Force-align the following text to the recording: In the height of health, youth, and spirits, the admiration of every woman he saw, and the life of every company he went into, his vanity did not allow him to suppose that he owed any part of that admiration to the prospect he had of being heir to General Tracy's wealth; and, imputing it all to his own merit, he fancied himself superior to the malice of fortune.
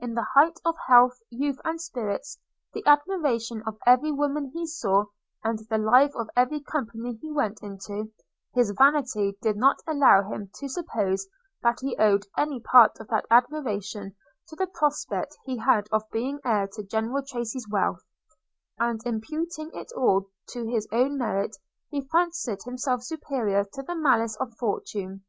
In 0.00 0.14
the 0.14 0.26
height 0.34 0.58
of 0.64 0.74
health, 0.88 1.16
youth, 1.30 1.60
and 1.64 1.80
spirits, 1.80 2.36
the 2.72 2.84
admiration 2.86 3.62
of 3.68 3.78
every 3.86 4.10
woman 4.10 4.50
he 4.52 4.66
saw, 4.66 5.04
and 5.44 5.60
the 5.70 5.78
life 5.78 6.10
of 6.16 6.28
every 6.34 6.58
company 6.60 7.20
he 7.22 7.30
went 7.30 7.62
into, 7.62 8.10
his 8.52 8.72
vanity 8.76 9.38
did 9.40 9.56
not 9.56 9.76
allow 9.86 10.24
him 10.28 10.50
to 10.58 10.68
suppose 10.68 11.28
that 11.62 11.78
he 11.82 11.96
owed 11.98 12.24
any 12.36 12.58
part 12.58 12.98
of 12.98 13.06
that 13.10 13.26
admiration 13.30 14.16
to 14.48 14.56
the 14.56 14.66
prospect 14.66 15.38
he 15.44 15.58
had 15.58 15.86
of 15.92 16.02
being 16.10 16.40
heir 16.44 16.66
to 16.72 16.82
General 16.82 17.22
Tracy's 17.24 17.68
wealth; 17.70 18.02
and, 18.80 19.00
imputing 19.06 19.70
it 19.72 19.92
all 19.96 20.26
to 20.48 20.66
his 20.66 20.88
own 20.90 21.16
merit, 21.16 21.54
he 21.90 22.00
fancied 22.08 22.64
himself 22.64 23.04
superior 23.04 23.64
to 23.74 23.84
the 23.84 23.94
malice 23.94 24.36
of 24.40 24.52
fortune. 24.56 25.24